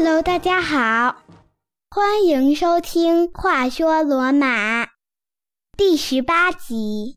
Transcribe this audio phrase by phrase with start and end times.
[0.00, 1.24] Hello，大家好，
[1.90, 4.84] 欢迎收听《话说罗马》
[5.76, 7.16] 第十八集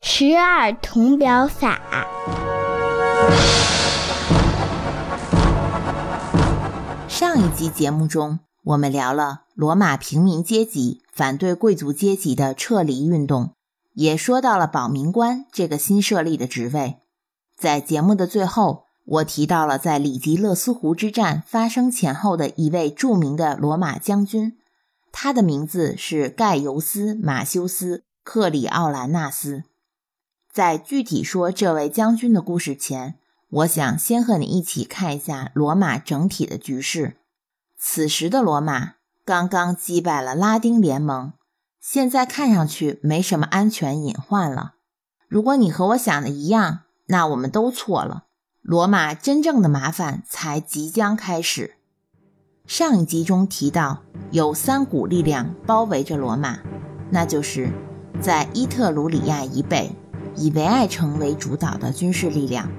[0.06, 1.78] 《十二铜表法》。
[7.10, 13.52] 上一集节目中，我们聊了罗马平民阶级反对贵族阶级的撤离运动，
[13.92, 17.02] 也说到了保民官这个新设立的职位。
[17.54, 24.56] 在节目的最后，我提到了在里吉勒斯湖之战发生前后的一位著名的罗马将军，
[25.12, 29.64] 他的名字是盖尤斯·马修斯·克里奥兰纳斯。
[30.50, 33.16] 在具体说这位将军的故事前，
[33.50, 37.18] 我想先和你一起看一下罗马整体的局势。
[37.78, 41.34] 此时的罗马刚刚击败了拉丁联盟，
[41.78, 44.76] 现在看上去没什么安全隐患了。
[45.28, 48.24] 如果你和我想的一样，那我们都错了。
[48.64, 51.76] 罗马真正的麻烦才即将开始。
[52.64, 56.60] 上一集中提到，有三股力量包围着罗马，
[57.10, 57.70] 那就是
[58.22, 59.90] 在伊特鲁里亚以北，
[60.34, 62.70] 以维埃城为主导的军事力量；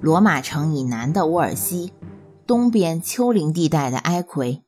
[0.00, 1.92] 罗马城以南的沃尔西，
[2.46, 4.62] 东边丘陵地带的埃奎。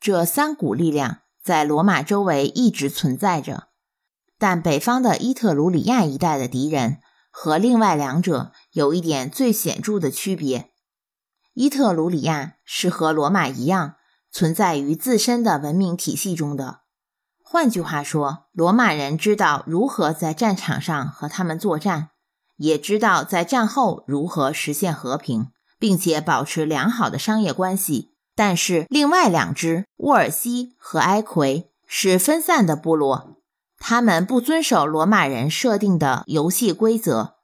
[0.00, 3.68] 这三股力量在罗马周围一直存在着，
[4.38, 6.96] 但北方的伊特鲁里亚一带的敌人。
[7.38, 10.70] 和另外两者有一点最显著的区别：
[11.52, 13.96] 伊特鲁里亚是和罗马一样
[14.30, 16.80] 存在于自身的文明体系中的。
[17.42, 22.08] 换句话说，罗马人知道如何在战场上和他们作战，
[22.56, 25.48] 也知道在战后如何实现和平，
[25.78, 28.14] 并且保持良好的商业关系。
[28.34, 33.35] 但是，另外两支沃尔西和埃奎是分散的部落。
[33.88, 37.34] 他们不遵守罗马人设定的游戏规则，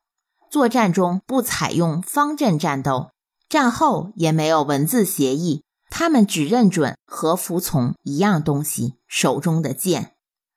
[0.50, 3.10] 作战中不采用方阵战斗，
[3.48, 5.62] 战后也没有文字协议。
[5.88, 10.14] 他们只认准和服从一样东西——手中的剑。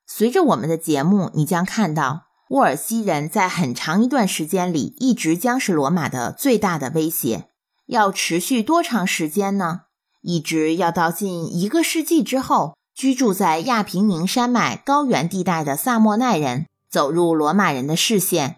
[0.08, 7.50] 随着我们的节目，你将看到沃尔西人在很长一段时间里一直将是罗马的最大的威胁。
[7.86, 9.82] 要持续多长时间呢？
[10.24, 12.76] 一直要到近一个世纪之后。
[12.96, 18.56] 居住在亚平宁山脉高原地带的萨莫奈人走入罗马人的视线。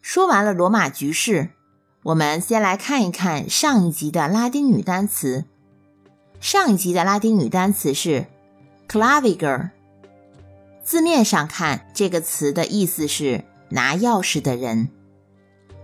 [0.00, 1.50] 说完了罗马局势，
[2.04, 5.44] 我们先来看一看上一集的拉丁语单词。
[6.40, 8.24] 上一集的拉丁语单词是
[8.88, 9.68] claviger。
[10.82, 14.88] 字面上看，这个词的意思是拿钥匙的人。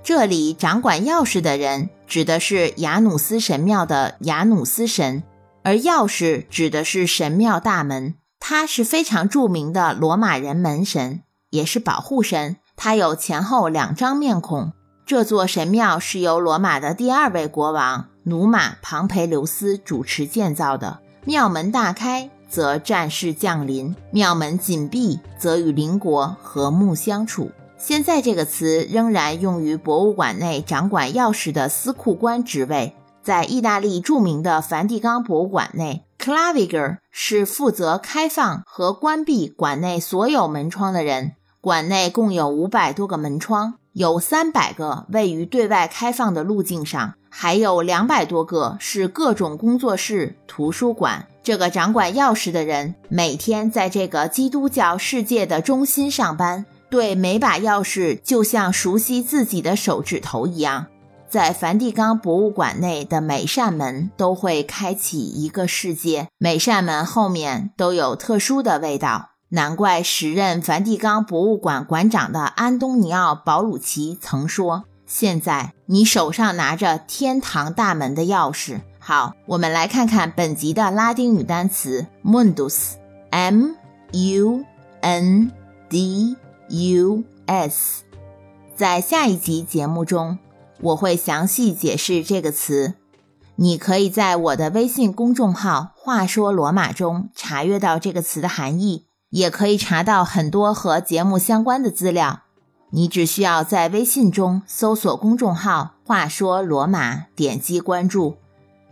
[0.02, 5.22] 这里掌管钥匙的人指的是雅努斯神庙的雅努斯神。
[5.62, 12.56] 而钥匙指的是神庙大门，它是非常著名的罗马人门神，也是保护神。
[12.76, 14.72] 它有前后两张面孔。
[15.04, 21.00] 这座神庙是由罗马的第二位国王努马庞培留斯主持建造的。
[21.24, 27.50] 庙门大开，则战事降临；庙门紧闭，则与邻国和睦相处。
[27.78, 32.94] 现在这个词仍然用于博物馆内掌管钥匙的司库官职位。
[33.22, 41.32] 在意大利著名的梵蒂冈博物馆内，claviger 是负责开放和关闭馆内所有门窗的人。
[41.60, 51.28] 馆内共有五百多个门窗，有三百个位于对外开放的路径上，还有两百多个是各种工作室、图书馆。
[51.44, 60.86] 这个掌管钥匙的人每天在这个基督教世界的中心上班，对每把钥匙就像熟悉自己的手指头一样。
[61.32, 69.30] 在梵蒂冈博物馆内的每扇门都会开启一个世界，每扇门后面都有特殊的味道。
[69.48, 83.70] 难怪时任梵蒂冈博物馆馆长的安东尼奥·保鲁奇曾说：“现在你手上拿着天堂大门的钥匙。”好，我们来看看本集的拉丁语单词 “mundus”，m
[84.10, 84.64] u
[85.00, 85.50] n
[85.88, 86.36] d
[86.68, 88.02] u s。
[88.76, 90.36] 在下一集节目中。
[90.82, 92.94] 我会详细解释这个词，
[93.56, 102.40] 你可以在我的微信公众号“话说罗马”中查阅到这个词的含义，也可以查到很多和节目相关的资料。
[102.90, 108.36] 你只需要在微信中搜索公众号“话说罗马”，点击关注，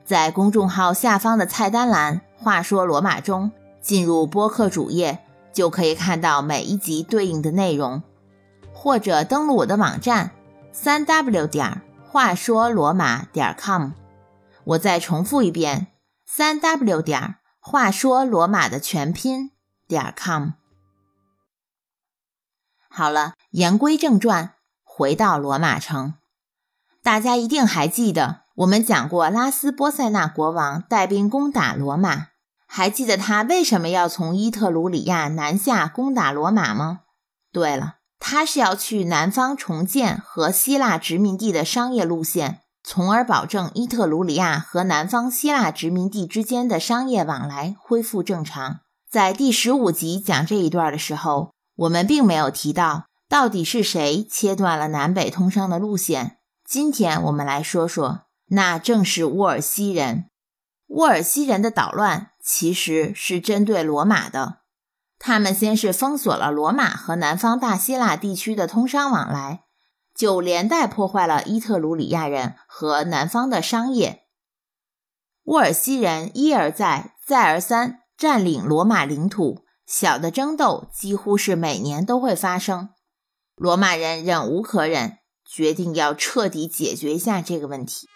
[0.04, 3.50] 在公众号下方的菜单栏“话说罗马”中
[3.82, 5.18] 进入播客主页，
[5.52, 8.02] 就可以看到每一集对应的内容，
[8.72, 10.30] 或者登录我的网站。
[10.72, 13.90] 三 w 点话说罗马点 com，
[14.64, 15.88] 我再重复一遍，
[16.26, 19.50] 三 w 点话说罗马的全拼
[19.86, 20.50] 点 com。
[22.88, 26.14] 好了，言归正传，回到罗马城，
[27.02, 32.28] 大家一定还记得我们讲过，拉斯波塞纳国王带兵攻打罗马，
[32.66, 37.00] 还记得他为什么要从伊特鲁里亚南下攻打罗马吗？
[37.52, 48.80] 对了，他是要去南方重建和希腊殖民地的商业路线，从而保证伊特鲁里亚和南方希腊殖民地之间的商业往来恢复正常。
[49.10, 56.36] 在第十五集讲这一段的时候，我们并没有提到到底是谁切断了南北通商的路线。
[56.64, 58.26] 今天我们来说说。
[58.52, 60.24] 那正是沃尔西人。
[60.88, 64.59] 沃尔西人的捣乱其实是针对罗马的。
[65.22, 69.64] 他们先是封锁了罗马和南方大希腊地区的通商往来，
[70.14, 74.22] 就连带破坏了伊特鲁里亚人和南方的商业。
[75.44, 82.88] 沃尔西人一而再、再而三占领罗马领土，小的争斗几乎是每年都会发生。
[83.54, 88.08] 罗马人忍无可忍，决定要彻底解决一下这个问题。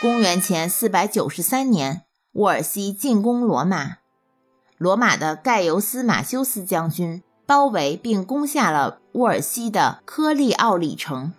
[0.00, 3.98] 公元前四百九十三年，沃尔西进攻罗马。
[4.78, 11.32] 罗马的盖尤斯·马修斯将军包围并攻下了沃尔西的科利奥里城。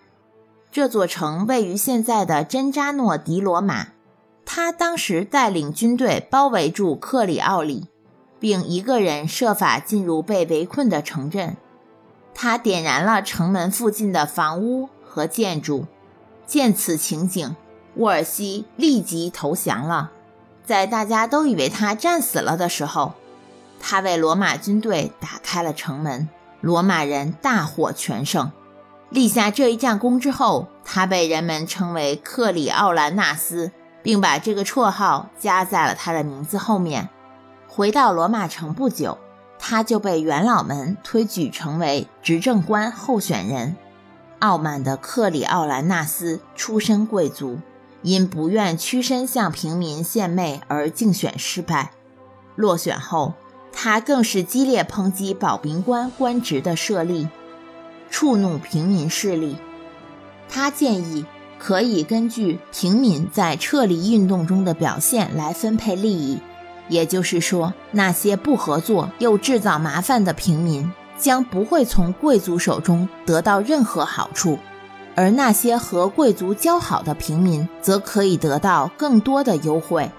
[0.71, 3.87] 这座城位于现在的真扎诺迪罗马。
[4.45, 7.87] 他当时带领军队包围住克里奥里，
[8.39, 11.55] 并一个人设法进入被围困的城镇。
[12.33, 15.85] 他点燃了城门附近的房屋和建筑。
[16.45, 17.55] 见此情景。
[17.95, 20.11] 沃尔西立即投降了，
[20.65, 23.13] 在大家都以为他战死了的时候，
[23.79, 26.27] 他为罗马军队打开了城门，
[26.61, 28.51] 罗马人大获全胜。
[29.09, 33.71] 立下这一战功之后，他被人们称为克里奥兰纳斯，
[34.03, 37.09] 并把这个绰号加在了他的名字后面。
[37.67, 39.17] 回到罗马城不久，
[39.57, 43.75] 他就被元老们推举成为执政官候选人。
[44.39, 47.59] 傲慢的克里奥兰纳斯出身贵族。
[48.01, 51.91] 因不愿屈身向平民献媚而竞选失败，
[52.55, 53.33] 落选后，
[53.71, 57.27] 他更是激烈抨击保民官官职的设立，
[58.09, 59.55] 触怒平民势力。
[60.49, 61.25] 他建议
[61.57, 66.39] 可以根据平民在撤离运动中的表现来分配利益，
[66.87, 74.57] 也就是说，那些不合作又制造麻烦的平民将不会从贵族手中得到任何好处。
[75.15, 80.09] 而那些和贵族交好的平民则可以得到更多的优惠。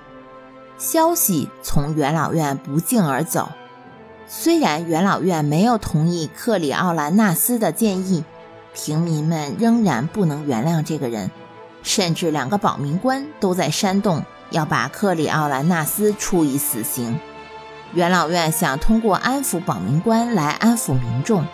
[0.81, 3.51] 消息从元老院不胫而走，
[4.27, 8.25] 虽然元老院没有同意克里奥兰纳斯的建议，
[8.73, 11.31] 平民们仍然不能原谅这个人，
[11.83, 17.21] 甚至两个保民官都在煽动要把克里奥兰纳斯处以死刑。
[17.93, 21.45] 元老院想通过安抚保民官来安抚民众。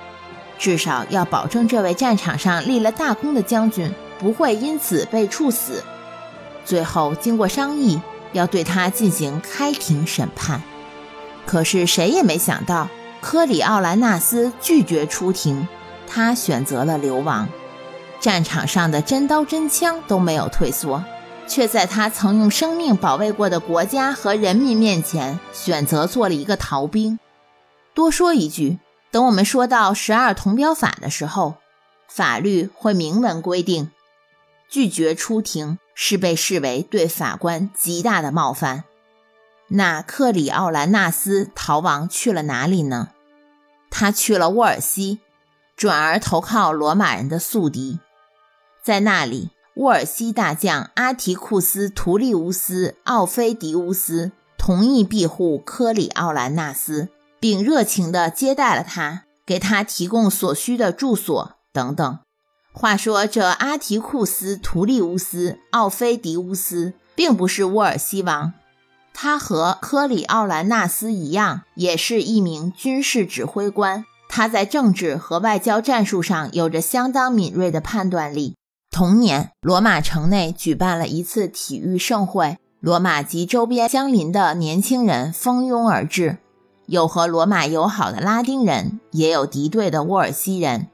[0.57, 5.83] 至少要保证这位战场上立了大功的将军不会因此被处死。
[6.65, 8.01] 最后经过商议，
[8.33, 10.63] 要对他进行开庭审判。
[11.45, 12.89] 可是谁也没想到，
[13.21, 15.69] 科里奥兰纳斯拒绝出庭，
[16.07, 17.49] 他选择了流亡。
[18.21, 21.05] 战场上的真刀真枪都没有退缩，
[21.47, 27.19] 却在他曾用生命保卫过的国家和人民面前，选择做了一个逃兵。
[27.95, 28.79] 多说一句。
[29.13, 31.55] 等我们说到十二铜表法的时候，
[32.07, 33.91] 法律会明文规定，
[34.69, 38.85] 拒绝出庭是被视为对法官极大的冒犯。
[39.71, 43.09] 那克里奥兰纳斯逃亡去了哪里呢？
[43.91, 45.19] 他去了沃尔西，
[45.77, 47.99] 转而投靠罗马人的宿敌。
[48.85, 57.09] 在那里，沃尔西大将阿提库斯·图利乌斯·奥菲迪乌斯同意庇护科里奥兰纳斯。
[57.39, 62.19] 并热情地接待了他，给他提供所需的住所等等。
[62.79, 68.53] 话说，这阿提库斯·图利乌斯·奥菲迪乌斯并不是沃尔西王，
[69.15, 74.05] 他和科里奥兰纳斯一样，也是一名军事指挥官。
[74.29, 78.55] 他在政治和外交战术上有着相当敏锐的判断力。
[78.91, 86.37] 同年，罗马城内举办了一次体育盛会，罗马及周边相邻的年轻人蜂拥而至。
[86.85, 90.89] 有和罗马友好的拉丁人，也有敌对的沃尔西人。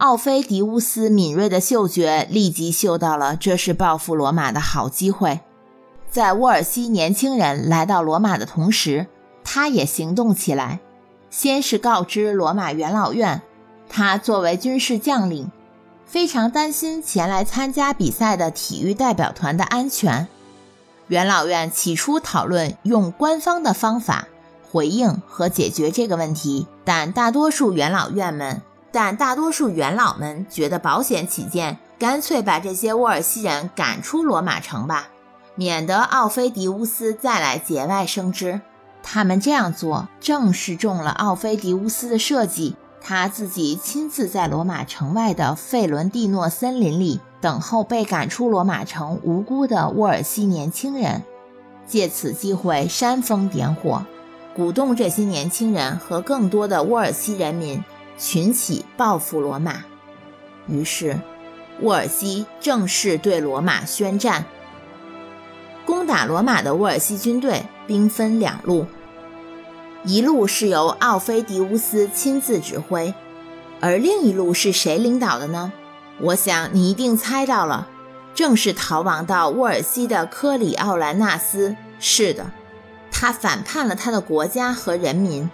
[0.00, 5.40] 奥菲迪乌斯敏锐的嗅觉立即嗅到了这是报复罗马的好机会。
[6.10, 9.08] 在沃尔西年轻人来到罗马的同时，
[9.44, 10.80] 他也行动起来。
[11.28, 13.42] 先是告知罗马元老院，
[13.90, 15.52] 他作为军事将领，
[16.06, 20.26] 非常担心前来参加比赛的体育代表团的安全。
[21.08, 24.28] 元老院起初讨论用官方的方法。
[24.72, 28.62] 回应和解决这个问题，但大多数元老院们，
[28.92, 35.08] 但大多数元老们觉得保险起见，干脆把这些沃尔西人赶出罗马城吧，
[35.54, 38.60] 免得奥菲迪乌斯再来节外生枝。
[39.02, 51.22] 他们这样做正是中了奥菲迪乌斯的设计，他自己亲自在罗马城外的费伦蒂诺森林里等候被赶出罗马城无辜的沃尔西年轻人，
[51.86, 54.04] 借此机会煽风点火。
[54.54, 57.82] 鼓动这些年轻人和更多的沃尔西人民
[58.20, 59.82] 群起报复罗马，
[60.68, 61.18] 于是
[61.80, 64.44] 沃尔西正式对罗马宣战。
[65.86, 68.84] 攻打罗马的沃尔西军队兵分两路，
[70.04, 73.14] 一路是由奥菲迪乌斯亲自指挥，
[73.80, 75.72] 而另一路是谁领导的呢？
[76.20, 77.88] 我想你一定猜到了，
[78.34, 81.74] 正是逃亡到沃尔西的科里奥兰纳斯。
[81.98, 82.50] 是的。
[83.10, 85.50] 他反叛了他的国家和人民，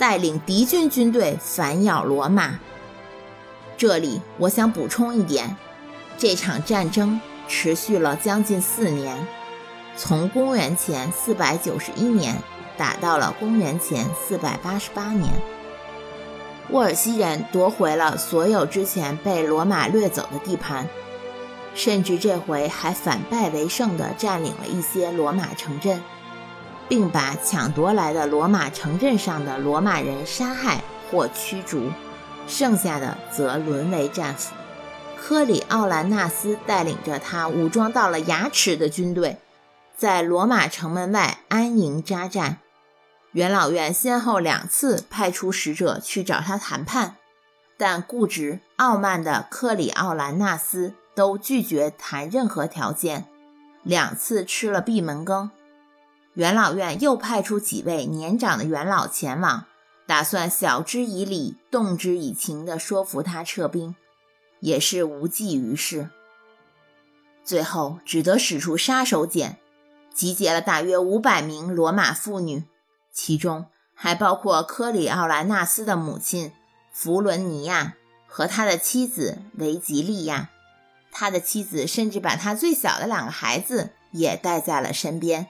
[0.00, 2.58] 带领敌军军队反咬罗马。
[3.76, 5.54] 这里我想补充一点，
[6.16, 9.26] 这场战争持续了将近四年，
[9.98, 12.36] 从公元前491年
[12.78, 15.34] 打到了公元前488年。
[16.70, 20.88] 沃尔西人夺回了所有之前被罗马掠走的地盘，
[21.74, 26.00] 甚至这回还反败为胜地占领了一些罗马城镇。
[26.90, 31.88] 并把抢夺来的罗马城镇上的罗马人杀害或驱逐，
[32.48, 34.52] 剩下的则沦为战俘。
[35.16, 39.38] 科里奥兰纳斯带领着他武装到了牙齿的军队，
[39.96, 42.56] 在罗马城门外安营扎寨。
[43.30, 47.14] 元老院先后两次派出使者去找他谈判，
[47.78, 53.26] 但固执傲慢的科里奥兰纳斯都拒绝谈任何条件，
[53.84, 55.52] 两次吃了闭门羹。
[56.34, 59.66] 元老院又派出几位年长的元老前往，
[60.06, 63.96] 打算晓之以理、动之以情地说服他撤兵，
[64.60, 66.10] 也是无济于事。
[67.44, 69.56] 最后只得使出杀手锏，
[70.14, 72.64] 集结了大约五百名罗马妇女，
[73.12, 76.52] 其中还包括科里奥兰纳斯的母亲
[76.92, 77.94] 弗伦尼亚
[78.28, 80.50] 和他的妻子维吉利亚。
[81.10, 85.48] 他的妻子甚至把他最小的两个孩子也带在了身边。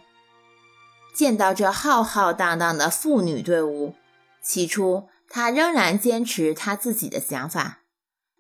[1.13, 3.95] 见到这浩浩荡荡的妇女队伍，
[4.43, 7.81] 起初他仍然坚持他自己的想法，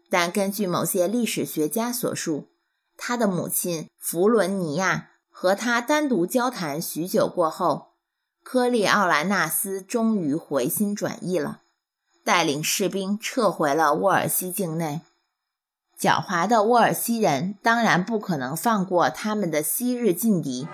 [0.08, 2.48] 但根据某些历史学家所述，
[2.96, 7.92] 他的母亲弗伦尼亚和他单独交谈许久过后，
[8.42, 11.60] 科利奥兰纳斯终于回心转意了，
[12.24, 15.02] 带领士兵撤回了沃尔西境内。
[16.00, 20.66] 狡猾的沃尔西人当然不可能放过他们的昔日劲敌。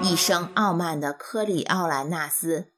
[0.00, 2.68] 一生傲慢的科里奥兰纳斯，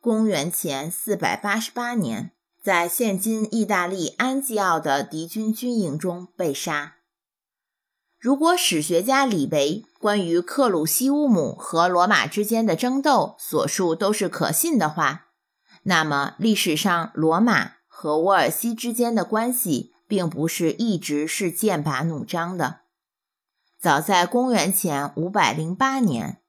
[0.00, 2.30] 公元前488年，
[2.62, 6.94] 在现今意大利安吉奥的敌军军营中被杀。
[8.16, 15.26] 如果史学家李维关于克鲁西乌姆和罗马之间的争斗所述都是可信的话，
[15.82, 22.82] 那么历史上罗马和沃尔西之间的关系并不是一直是剑拔弩张的。
[23.80, 26.40] 早在公元前508年。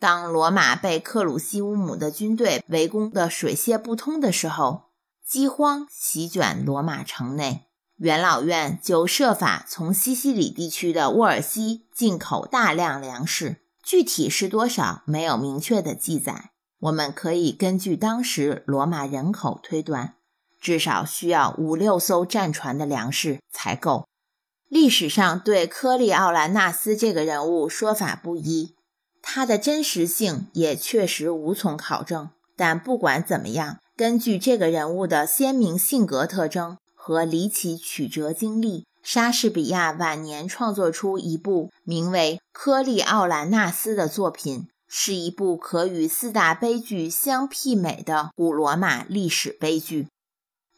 [0.00, 4.84] 当罗马被克鲁西乌姆的军队围攻得水泄不通的时候，
[5.26, 7.66] 饥荒席卷罗马城内，
[7.98, 16.52] 元老院就设法从西西里地区的沃尔西进口大量粮食，具体是多少没有明确的记载。
[16.78, 20.14] 我们可以根据当时罗马人口推断，
[20.58, 24.06] 至少需要五六艘战船的粮食才够。
[24.66, 28.76] 历史上对科利奥兰纳斯这个人物说法不一。
[29.22, 50.08] 它的真实性也确实无从考证，但不管怎么样，根据这个人物的鲜明性格特征和离奇曲折经历，莎士比亚晚年创作出一部名为《科利奥兰纳斯》的作品，是一部可与四大悲剧相媲美的古罗马历史悲剧。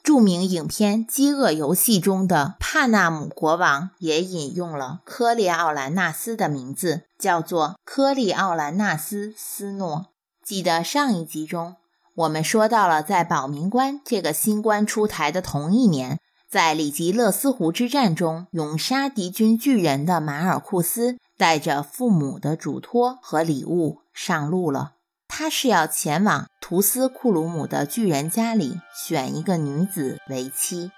[0.02, 10.06] 著名影片《饥饿游戏》中的帕纳姆国王也引用了科利奥兰纳斯的名字，叫做科利奥兰纳斯斯诺。
[10.44, 11.76] 记得上一集中
[12.16, 16.18] 我们说到了，在保民官这个新官出台的同一年，
[16.50, 24.94] 在里吉勒斯湖之战中勇杀敌军巨人的马尔库斯，带着父母的嘱托和礼物上路了。
[25.34, 30.92] 他是要前往图斯库鲁姆的巨人家里选一个女子为妻。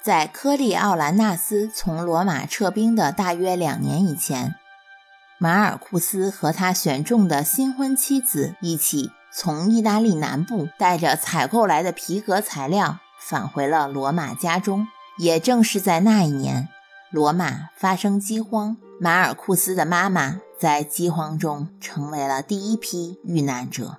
[0.00, 4.54] 在科利奥兰纳斯从罗马撤兵的大约两年以前，
[5.36, 14.86] 马尔库斯和他选中的新婚妻子一起从意大利南部带着采购来的皮革材料返回了罗马家中。
[15.18, 16.68] 也正是在那一年，
[17.12, 23.96] 罗马发生饥荒，马尔库斯的妈妈在饥荒中成为了第一批遇难者。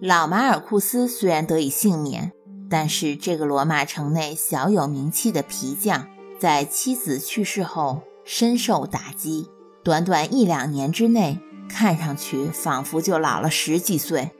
[0.00, 2.30] 老马尔库斯虽然得以幸免，
[2.70, 6.06] 但是这个罗马城内小有名气的皮匠，
[6.38, 9.50] 在妻子去世后深受打击，
[9.82, 14.30] 短短一两年之内，看上去仿佛就老了十几岁。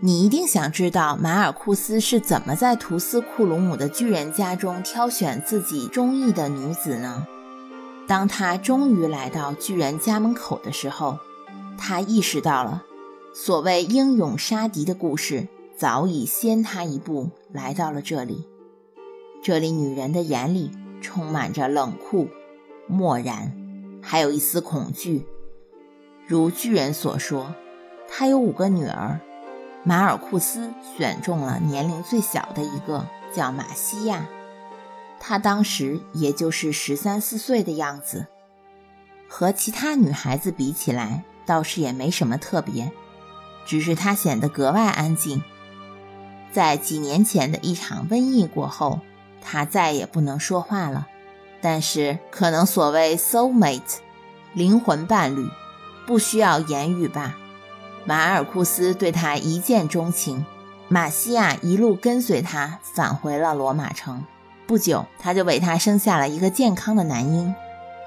[0.00, 7.24] 你一定想知道马尔库斯是怎么在图斯库鲁姆的巨人家中挑选自己中意的女子呢？
[8.06, 11.18] 当他终于来到巨人家门口的时候，
[11.76, 12.84] 他意识到了，
[13.34, 18.46] 所谓英勇杀敌的故事早已先他一步来到了这里。
[19.42, 20.70] 这里女人的眼里
[21.00, 22.28] 充满着冷酷、
[22.86, 23.52] 漠然，
[24.00, 25.26] 还有一丝恐惧。
[26.26, 27.54] 如巨人所说，
[28.08, 29.20] 他有五个女儿。
[29.84, 34.26] 马尔库斯选中了年龄最小的一个，叫马西亚。
[35.28, 38.28] 她当时也就是十三四岁的样子，
[39.28, 42.92] 和其他女孩子比起来，倒是也没什么特别，
[43.66, 45.42] 只是她显得格外安静。
[46.52, 49.00] 在几年前的一场瘟疫过后，
[49.42, 51.08] 她再也不能说话了。
[51.60, 53.96] 但是，可能所谓 soul mate，
[54.52, 55.48] 灵魂伴侣，
[56.06, 57.36] 不需要言语吧。
[58.04, 60.46] 马尔库斯对他一见钟情，
[60.86, 64.22] 马西亚一路跟随他返回了罗马城。
[64.66, 67.54] 不久，他就为他生下了一个健康的男婴。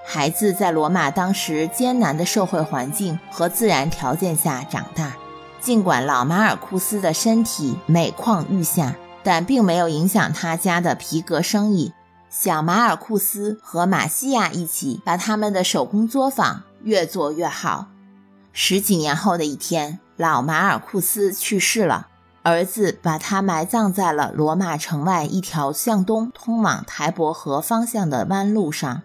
[0.05, 5.13] 孩子在罗马当时艰难的社会环境和自然条件下长大。
[5.61, 11.93] 尽管老马尔库斯的身体每况愈下，但并没有影响他家的皮革生意。
[12.29, 17.87] 小马尔库斯和马西亚一起把他们的手工作坊越做越好。
[18.53, 22.07] 十几年后的一天，老马尔库斯去世了，
[22.43, 29.01] 儿子把他埋葬在了罗马城外一条向东通往台伯河方向的弯路上。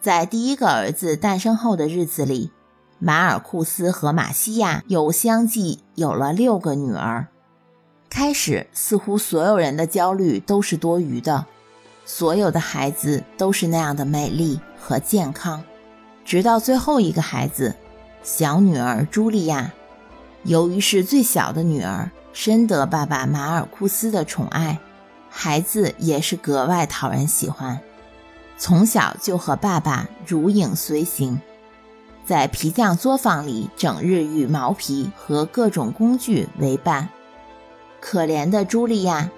[0.00, 2.50] 在第一个儿子诞生后的日子里，
[2.98, 7.26] 马尔库斯和马西亚又相继有了六个女儿。
[8.08, 11.46] 开始，似乎所有人的焦虑都是多余的，
[12.04, 15.64] 所有的孩子都是那样的美丽和健康，
[16.24, 17.74] 直到最后一个孩子。
[18.22, 19.72] 小女儿茱莉亚，
[20.44, 24.78] 由于是最小的女儿，深得爸爸马尔库斯的宠爱，
[25.30, 27.80] 孩子也是格外讨人喜欢。
[28.58, 31.40] 从小就和爸爸如影随形，
[32.24, 37.08] 在皮匠作坊里整日与毛皮和各种工具为伴。
[38.00, 39.30] 可怜的茱莉亚，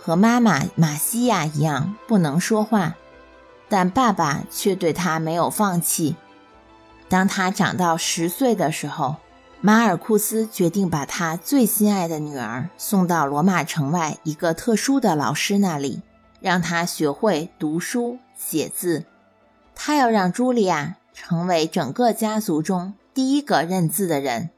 [0.00, 2.94] 和妈妈玛西亚一样不能说话，
[3.68, 6.16] 但爸爸却对她没有放弃。
[7.08, 9.16] 当她长到十岁的时候，
[9.60, 16.02] 马尔库斯决定把他最心爱的女儿送到罗马城外一个特殊的老师那里，
[16.40, 19.04] 让他学会读书写字。
[19.74, 24.50] 他要让茱莉亚成为整个家族中第一个认字的人。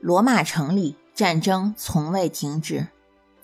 [0.00, 2.88] 罗马城里战争从未停止，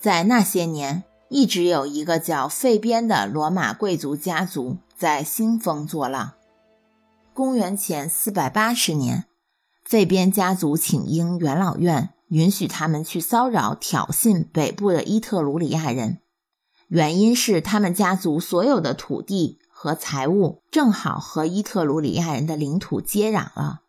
[0.01, 6.33] 在那些年，一直有一个叫费边的罗马贵族家族在兴风作浪。
[7.33, 9.25] 公元前四百八十年，
[9.85, 16.21] 费边家族请缨元老院允许他们去骚扰、挑衅北部的伊特鲁里亚人，
[16.89, 23.83] 原因是他们家族所有的土地和财物正好和伊特鲁里亚人的领土接壤了。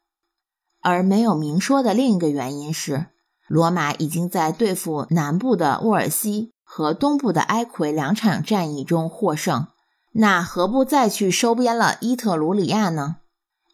[0.81, 3.07] 而没有明说的另一个原因是，
[3.47, 9.67] 罗马已经在对付南部的沃尔西和东部的埃奎两场战役中获胜，
[10.11, 13.15] 那何不再去收编了伊特鲁里亚呢？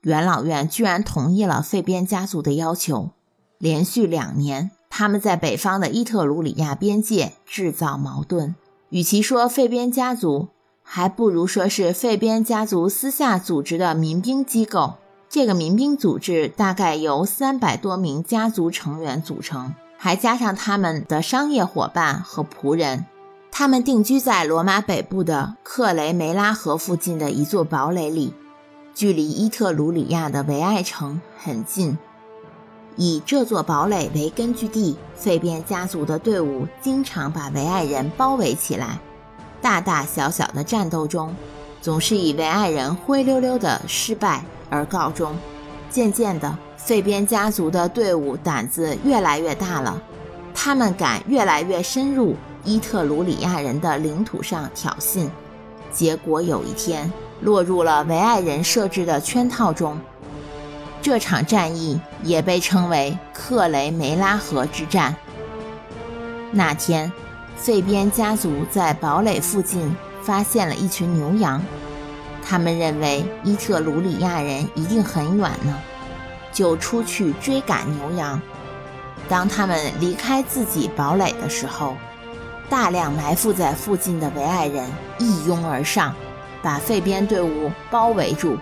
[0.01, 3.11] 元老院居然同意了费边家族的要求。
[3.57, 8.55] 连续两年，他们在北方的伊特鲁里亚边界制造矛盾。
[8.89, 10.49] 与其说费边家族，
[10.83, 14.95] 还不如说是费边家族私下组织的民兵机构。
[15.29, 23.05] 这个民兵组织大概由三百多名家族成员组成，还加上他们的商业伙伴和仆人。
[23.49, 28.33] 他们定居在罗马北部的克雷梅拉河附近的一座堡垒里。
[29.01, 31.97] 距离伊特鲁里亚的维埃城很近，
[32.97, 38.99] 以这座堡垒为根据地，费边家族的队伍经常把维埃人包围起来。
[39.59, 41.35] 大大小小的战斗中，
[41.81, 45.35] 总是以维埃人灰溜溜的失败而告终。
[45.89, 49.99] 渐渐的，费边家族的队伍胆子越来越大了，
[50.53, 55.27] 他们敢越来越深入伊特鲁里亚人的领土上挑衅。
[55.91, 57.11] 结果有一天。
[57.41, 59.99] 落入了维埃人设置的圈套中。
[61.01, 65.15] 这场战役也被称为克雷梅拉河之战。
[66.51, 67.11] 那天，
[67.55, 71.61] 费边家族在堡垒附近发现了一群牛羊，
[72.47, 75.75] 他们认为伊特鲁里亚人一定很远呢，
[76.53, 78.39] 就出去追赶牛羊。
[79.29, 81.95] 当他们离开自己堡垒的时候，
[82.69, 86.13] 大量埋伏在附近的维埃人一拥而上，
[86.61, 88.57] 把费边队伍包围住。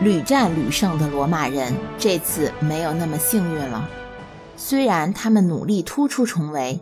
[0.00, 3.88] 屡战屡胜的罗马人这次没有那么幸运了。
[4.56, 6.80] 虽然他们努力突出重围，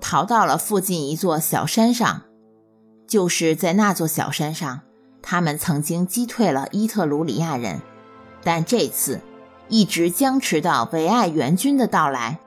[0.00, 2.22] 逃到了附近一座小山上，
[3.06, 4.80] 就是在那座小山上，
[5.22, 7.80] 他们曾经击退了伊特鲁里亚人，
[8.42, 9.20] 但这次
[9.68, 12.38] 一直僵持到维埃援军的到来，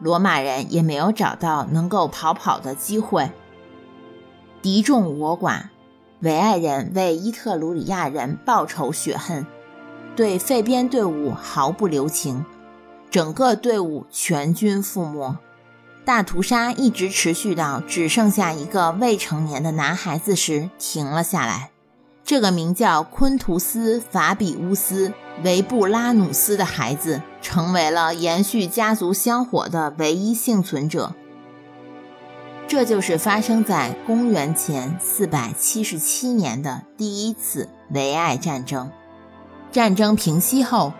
[0.00, 3.30] 罗马人也没有找到能够逃跑的机会。
[4.60, 5.62] 敌众我寡，
[6.20, 9.46] 维埃人为伊特鲁里亚人报仇雪恨。
[10.14, 12.44] 对费边队伍毫不留情，
[13.10, 15.36] 整个队伍全军覆没。
[16.06, 21.70] 大屠杀一直持续到只剩下一个未成年的男孩子时停了下来。
[22.24, 25.08] 这个名叫昆图斯·法比乌斯·
[25.44, 31.14] 维布拉努斯的孩子，成为了延续家族香火的唯一幸存者。
[32.68, 38.90] 这就是发生在公元前477年的第一次维埃战争。
[39.70, 40.92] 战争平息后，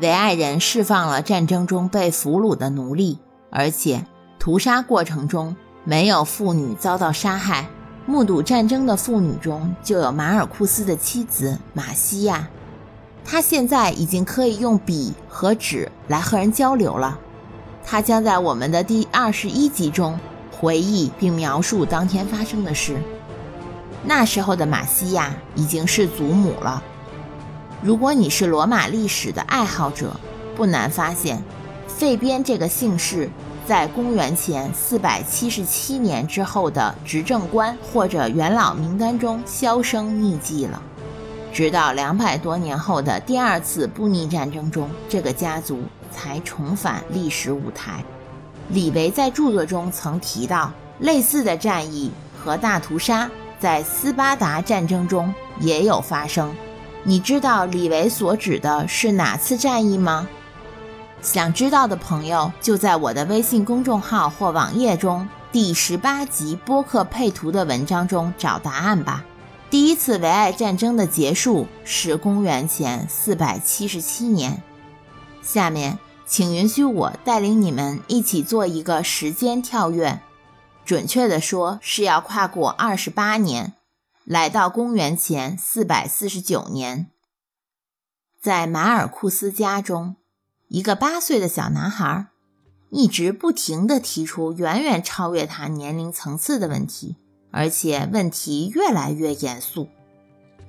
[0.00, 4.04] 维埃人释放了战争中被俘虏的奴隶，而且
[4.40, 5.54] 屠杀过程中
[5.84, 7.68] 没有妇女遭到杀害。
[8.04, 12.48] 目睹战争的妇女中就有马尔库斯的妻子马西亚，
[13.24, 17.16] 她现在已经可以用笔和纸来和人交流了。
[17.84, 20.18] 她将在我们的第二十一集中
[20.62, 22.96] 回忆并描述当天发生的事。
[24.04, 26.80] 那时候的马西亚已经是祖母了。
[27.82, 30.14] 如果你是罗马历史的爱好者，
[30.54, 31.42] 不难发现，
[31.88, 33.28] 费边这个姓氏
[33.66, 40.80] 在公元前477年之后的执政官或者元老名单中销声匿迹了。
[41.52, 48.04] 直到两百多年后的第二次布匿战争中，这个家族才重返历史舞台。
[48.72, 53.30] 李维在著作中曾提到，类似的战役和大屠杀
[53.60, 56.50] 在斯巴达战争中也有发生。
[57.04, 60.26] 你知道李维所指的是哪次战役吗？
[61.20, 69.22] 想知道的朋友就在我的微信公众号或网页中第十八集播客配图的文章中找答案吧。
[69.68, 74.62] 第一次维埃战争的结束是公元前四百七十七年。
[75.42, 75.98] 下面，
[76.32, 80.22] 请允许我带领你们一起做一个时间跳跃，
[80.82, 83.74] 准确的说是要跨过二十八年。
[84.24, 87.10] 来到公元前四百四十九年，
[88.40, 90.16] 在马尔库斯家中，
[90.68, 92.28] 一个八岁的小男孩
[92.88, 97.16] 一直不停地提出远远超越他年龄层次的问题，
[97.50, 99.90] 而且问题越来越严肃。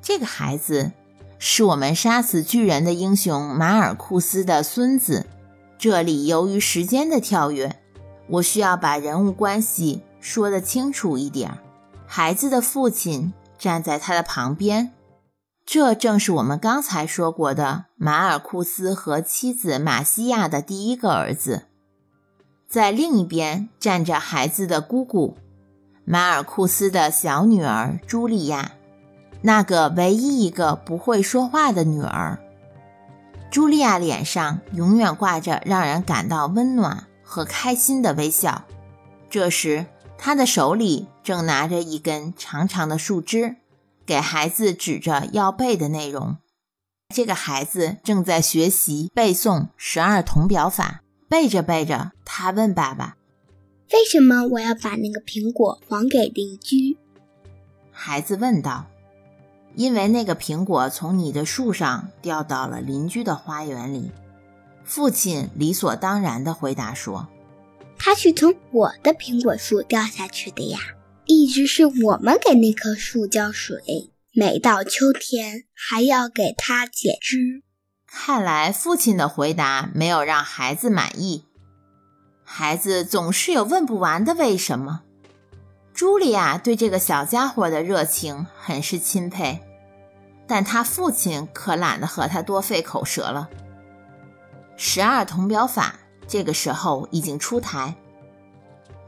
[0.02, 0.91] 这个孩子
[1.39, 5.26] 是我们杀死巨人的英雄马尔库斯的孙子。
[5.84, 7.76] 这里由于时间的跳跃，
[8.30, 11.58] 我需要把人物关系说得清楚一点。
[12.08, 13.34] 孩子的父亲。
[13.58, 14.93] 站在他的旁边，
[15.65, 21.63] 这正是我们刚才说过的马尔库斯和妻子马西亚的第一个儿子。
[22.67, 25.38] 在另一边站着孩子的姑姑，
[26.06, 28.72] 马尔库斯的小女儿茱莉亚，
[29.41, 32.39] 那个唯一一个不会说话的女儿。
[33.53, 38.65] 茱莉亚脸上永远挂着让人感到温暖和开心的微笑。
[39.29, 39.85] 这时。
[40.25, 43.57] 他的手里正拿着一根长长的树枝，
[44.05, 46.37] 给孩子指着要背的内容。
[47.13, 53.17] 这个孩子正在学习背诵十二铜表法，背着背着，他问爸爸
[53.91, 56.97] ：“为什么我要把那个苹果还给邻居？”
[57.91, 58.85] 孩子问道
[59.75, 64.12] ：“因为那个苹果从你的树上掉到了邻居的花园里。”
[64.86, 67.27] 父亲理所当然的回答说。
[67.97, 70.79] 它是从我的苹果树掉下去的呀，
[71.25, 77.63] 一直是我们给那棵树浇水，每到秋天还要给它剪枝。
[78.05, 81.45] 看来父亲的回答没有让孩子满意，
[82.43, 85.03] 孩子总是有问不完的为什么。
[85.95, 89.62] 茱莉亚对这个小家伙的热情很是钦佩，
[90.47, 93.49] 但他父亲可懒得和他多费口舌了。
[94.77, 95.95] 十二铜表法。
[96.25, 97.95] 这个时候已经出台，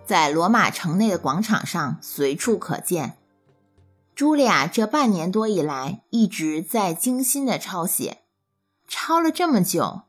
[0.06, 3.18] 在罗马城内的广场上随处可见。
[4.16, 8.20] 茱莉亚这半年多以来一直在精心的抄写，
[8.86, 10.02] 抄了这么久，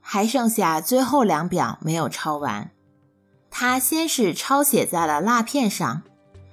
[0.00, 2.70] 还剩下最后两表没有抄完。
[3.50, 6.02] 他先是抄写在了蜡片上，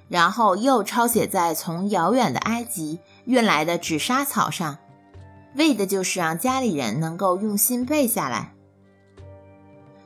[0.08, 4.78] 然后又抄写在从遥远的埃及运来的纸莎草上，
[5.54, 8.54] 为的就是让家里人能够用心背下来。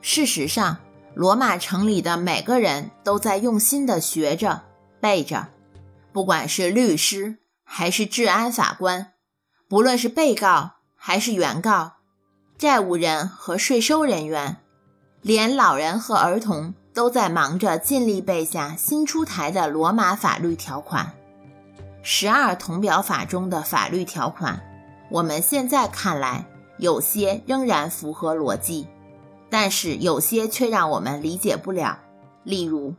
[0.00, 0.78] 事实上，
[1.14, 4.62] 罗马城里的每个人都在用心地学着、
[5.00, 5.48] 背着，
[6.12, 9.12] 不管是律师还是治安法官，
[9.68, 11.92] 不论是被告还是原告，
[12.58, 14.58] 债务人和税收人员，
[15.22, 16.74] 连老人和儿童。
[17.00, 21.14] 都在忙着尽力背下新出台的罗马法律条款。
[22.02, 24.60] 十二铜表法中的法律条款，
[25.08, 26.44] 我们现在看来
[26.76, 28.86] 有些仍然符合逻辑，
[29.48, 32.00] 但是有些却让我们理解不了。
[32.44, 32.94] 例如，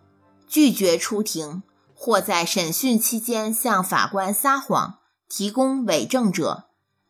[0.47, 1.61] 拒绝出庭
[1.93, 4.95] 或在审讯期间向法官撒谎、
[5.29, 6.63] 提供伪证者，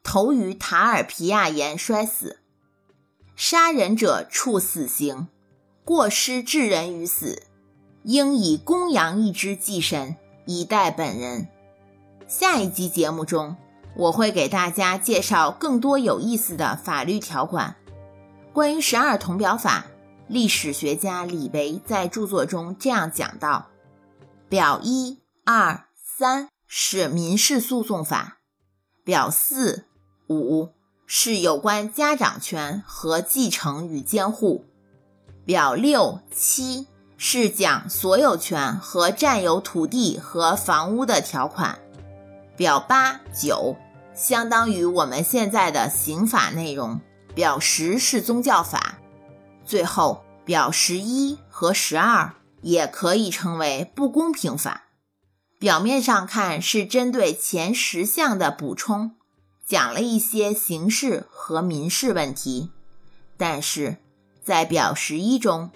[0.04, 2.40] 投于塔尔皮亚岩摔死；
[3.38, 5.30] 杀人者处死刑。
[5.84, 7.44] 过失致人于死，
[8.04, 10.16] 应以公羊一只祭神，
[10.46, 11.48] 以待本人。
[12.28, 13.58] 下一集节目中，
[13.96, 17.76] 我会给大家介绍更多有意思的法律条款。
[18.54, 19.88] 关于十二铜表法，
[20.28, 23.68] 历史学家李维在著作中这样讲到：
[24.48, 28.38] 表一、二、三是民事诉讼法，
[29.04, 29.86] 表四、
[30.30, 30.70] 五
[31.06, 34.66] 是有关家长权和继承与监护。
[35.44, 41.80] 表六七是讲所有权和占有土地和房屋的条款，
[42.56, 43.76] 表八九
[44.14, 47.02] 相当于我们现在的刑法内容，
[47.34, 49.00] 表十是宗教法，
[49.66, 54.84] 最后表十一和十二也可以称为不公平法。
[55.58, 59.16] 表面上看是针对前十项的补充，
[59.66, 62.70] 讲了一些刑事和民事问题，
[63.38, 63.98] 但是。
[64.44, 65.70] 在表十一中，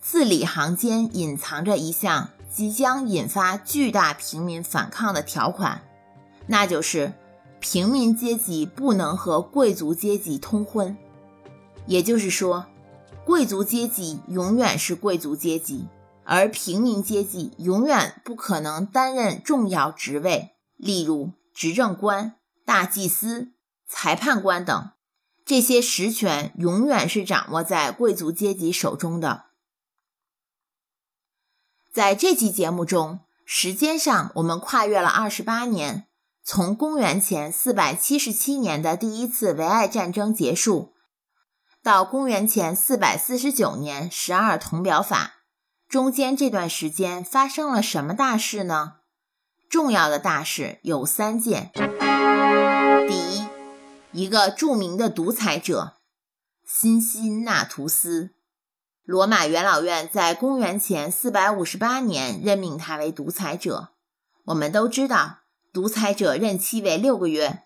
[0.00, 5.82] 字里行间隐藏着一项即将引发巨大平民反抗的条款，
[6.46, 7.12] 那就是
[7.58, 10.96] 平民阶级不能和贵族阶级通婚。
[11.86, 12.66] 也就是说，
[13.24, 15.88] 贵族阶级永远是贵族阶级，
[16.24, 23.48] 而平民阶级永远不可能担任重要职位，例如执政官、大祭司、
[23.88, 24.90] 裁判官等。
[25.44, 29.44] 这些实权永远是掌握在贵族阶级手中的。
[31.92, 36.06] 在这期节目中，时间上我们跨越了二十八年，
[36.42, 40.94] 从公元前四百七十七年的第一次维埃战争结束，
[41.82, 45.34] 到公元前四百四十九年十二铜表法，
[45.86, 48.94] 中间这段时间发生了什么大事呢？
[49.68, 51.70] 重要的大事有三件。
[53.06, 53.53] 第一。
[54.14, 55.94] 一个著名的独裁者
[56.64, 58.30] 辛辛那图斯，
[59.02, 63.88] 罗马元老院在公元前458年任命他为独裁者。
[64.44, 65.40] 我们都知道，
[65.72, 67.64] 独裁者任期为六个月。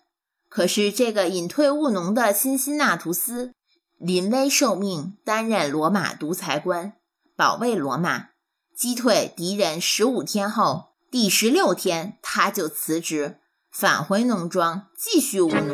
[0.49, 3.53] 可是，这个隐退务农的辛辛那图斯
[3.99, 6.93] 临危受命，担任罗马独裁官，
[7.35, 8.29] 保卫罗马，
[8.75, 13.38] 击退敌人十五天后，第十六天他就辞职。
[13.71, 15.69] 返回农庄继续务农。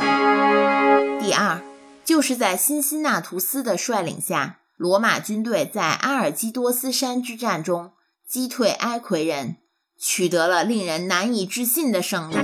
[1.19, 1.61] 第二，
[2.03, 7.93] 就是在辛辛那图斯的率领下，罗马军队在阿尔基多斯山之战中
[8.27, 9.57] 击退埃奎人，
[9.97, 12.35] 取得了令人难以置信的胜利。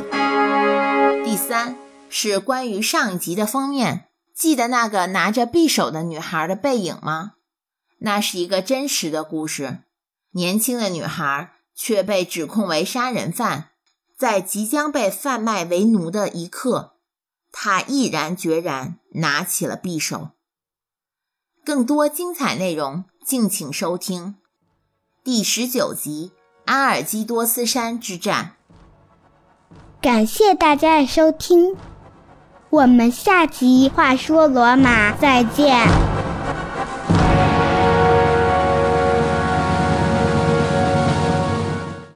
[1.24, 1.78] 第三，
[2.10, 7.34] 是关于上一集的封面，记得那个拿着匕首的女孩的背影吗？
[8.00, 9.80] 那是一个真实的故事，
[10.32, 13.71] 年轻的女孩却被指控为杀人犯。
[14.22, 16.94] 在即将被贩卖为奴的一刻，
[17.52, 20.30] 他毅然决然拿起了匕首。
[21.66, 24.36] 更多精彩内容，敬请收听
[25.24, 26.34] 第十九集
[26.66, 28.58] 《阿尔基多斯山之战》。
[30.00, 31.76] 感谢大家的收听，
[32.70, 36.11] 我们下集《话说罗马》再见。